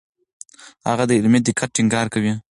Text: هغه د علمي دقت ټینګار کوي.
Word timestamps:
هغه 0.89 1.03
د 1.09 1.11
علمي 1.19 1.39
دقت 1.47 1.69
ټینګار 1.75 2.07
کوي. 2.13 2.33